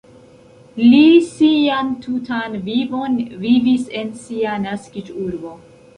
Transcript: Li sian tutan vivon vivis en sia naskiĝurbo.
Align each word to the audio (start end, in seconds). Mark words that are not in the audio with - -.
Li 0.83 1.01
sian 1.33 1.91
tutan 2.07 2.57
vivon 2.69 3.19
vivis 3.45 3.85
en 4.01 4.11
sia 4.23 4.57
naskiĝurbo. 4.69 5.55